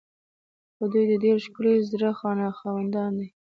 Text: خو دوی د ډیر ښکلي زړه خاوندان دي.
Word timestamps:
خو 0.75 0.83
دوی 0.93 1.05
د 1.11 1.13
ډیر 1.23 1.37
ښکلي 1.45 1.75
زړه 1.91 2.09
خاوندان 2.59 3.11
دي. 3.19 3.27